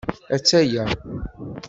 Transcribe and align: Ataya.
Ataya. 0.35 0.83